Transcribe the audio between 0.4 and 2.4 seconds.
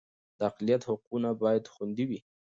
اقلیت حقونه باید خوندي وي